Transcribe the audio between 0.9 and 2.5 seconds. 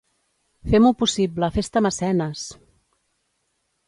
possible, fes-te mecenes!